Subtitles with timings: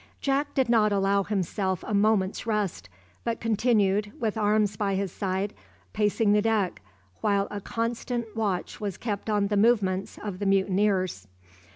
[0.19, 2.89] Jack did not allow himself a moment's rest,
[3.23, 5.53] but continued, with arms by his side,
[5.93, 6.81] pacing the deck,
[7.19, 11.27] while a constant watch was kept on the movements of the mutineers.